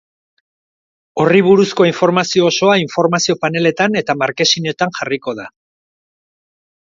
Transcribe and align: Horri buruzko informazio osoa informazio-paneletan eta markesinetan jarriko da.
Horri 1.23 1.41
buruzko 1.47 1.85
informazio 1.89 2.47
osoa 2.51 2.77
informazio-paneletan 2.83 3.99
eta 4.03 4.15
markesinetan 4.23 4.97
jarriko 5.01 5.35
da. 5.41 5.49